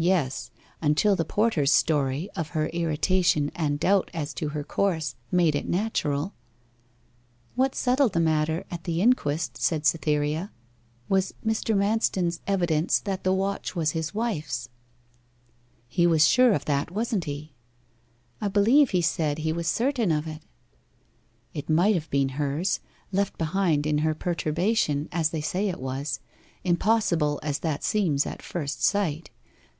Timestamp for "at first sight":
28.26-29.30